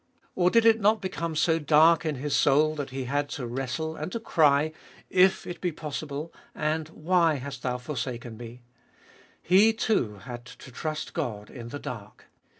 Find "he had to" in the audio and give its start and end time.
2.89-3.45